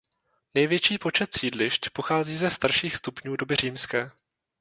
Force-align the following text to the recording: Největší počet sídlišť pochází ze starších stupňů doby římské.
Největší 0.55 0.97
počet 0.97 1.33
sídlišť 1.37 1.89
pochází 1.89 2.35
ze 2.37 2.49
starších 2.49 2.97
stupňů 2.97 3.35
doby 3.35 3.55
římské. 3.55 4.11